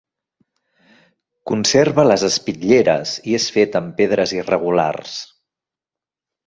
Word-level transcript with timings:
Conserva 1.51 2.07
les 2.07 2.25
espitlleres 2.29 3.15
i 3.33 3.39
és 3.41 3.47
fet 3.59 3.81
amb 3.83 3.95
pedres 4.01 4.35
irregulars. 4.41 5.19